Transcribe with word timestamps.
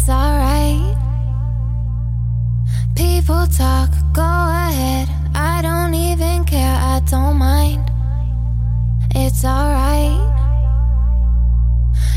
it's 0.00 0.08
alright. 0.08 0.96
People 2.96 3.46
talk, 3.48 3.90
go 4.14 4.22
ahead. 4.22 5.08
I 5.34 5.60
don't 5.60 5.92
even 5.92 6.44
care, 6.44 6.74
I 6.74 7.00
don't 7.00 7.36
mind. 7.36 7.84
It's 9.14 9.44
alright. 9.44 10.18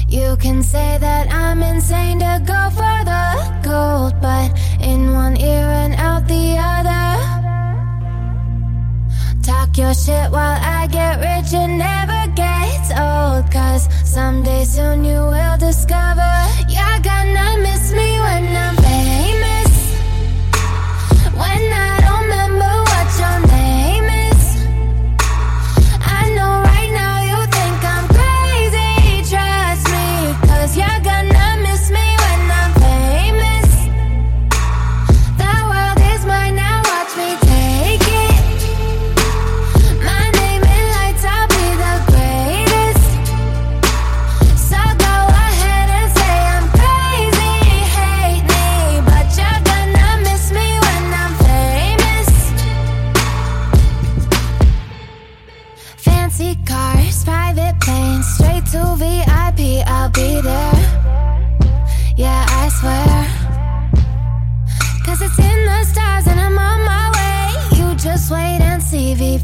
You 0.07 0.37
can 0.37 0.63
say 0.63 0.97
that 0.97 1.33
I'm 1.33 1.61
insane 1.61 2.19
to 2.19 2.41
go 2.45 2.61
for 2.79 2.97
the 3.11 3.25
gold, 3.67 4.13
but 4.21 4.49
in 4.81 5.11
one 5.13 5.35
ear 5.37 5.67
and 5.83 5.95
out 5.95 6.25
the 6.27 6.55
other. 6.57 7.03
Talk 9.43 9.77
your 9.77 9.93
shit 9.93 10.31
while 10.31 10.59
I 10.61 10.87
get 10.87 11.19
rich, 11.19 11.53
and 11.53 11.77
never 11.77 12.31
gets 12.33 12.91
old, 12.91 13.51
cause 13.51 13.89
someday 14.09 14.63
soon 14.63 15.03
you 15.03 15.19
will 15.19 15.57
discover. 15.57 16.31
Yeah. 16.69 16.82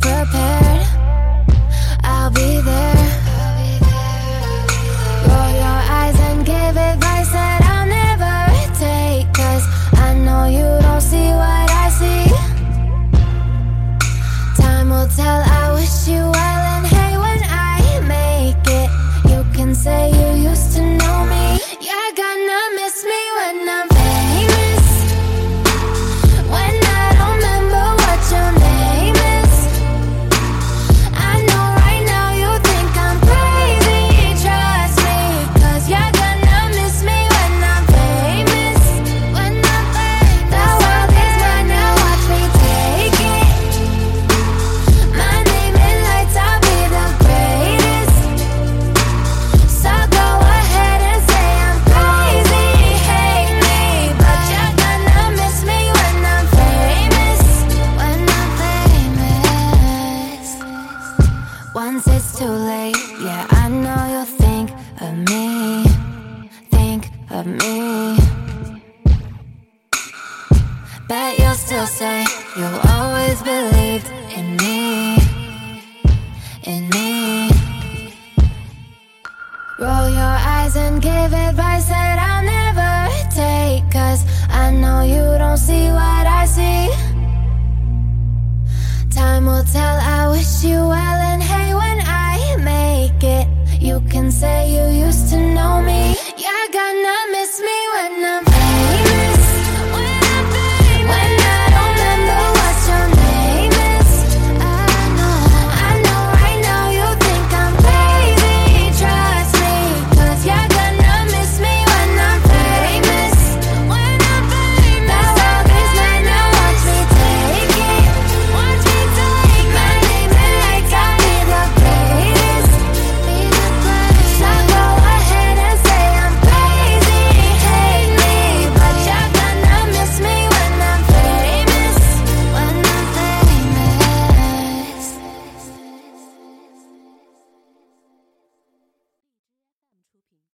prepared 0.02 0.59
Since 62.02 62.16
it's 62.16 62.40
too 62.40 62.46
late. 62.48 62.96
Yeah, 63.20 63.46
I 63.50 63.68
know 63.68 64.02
you'll 64.12 64.34
think 64.46 64.72
of 65.02 65.18
me. 65.30 65.84
Think 66.72 67.10
of 67.30 67.46
me. 67.46 68.16
Bet 71.10 71.38
you'll 71.38 71.56
still 71.56 71.88
say 71.88 72.24
you 72.56 72.68
always 72.94 73.42
believed 73.44 74.08
in 74.38 74.56
me. 74.64 75.18
In 76.64 76.88
me. 76.90 77.52
Roll 79.78 80.10
your 80.10 80.38
eyes 80.56 80.78
and 80.78 81.02
give 81.02 81.34
advice 81.34 81.90
that 81.90 82.18
I 82.18 82.29